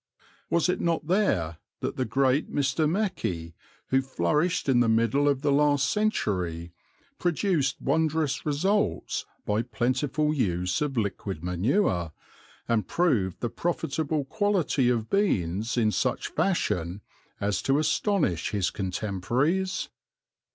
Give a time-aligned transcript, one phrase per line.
[0.49, 2.89] Was it not there that the great Mr.
[2.89, 3.53] Mechi,
[3.89, 6.71] who flourished in the middle of the last century,
[7.19, 12.13] produced wondrous results by plentiful use of liquid manure,
[12.67, 17.01] and proved the profitable quality of beans in such fashion
[17.39, 19.89] as to astonish his contemporaries?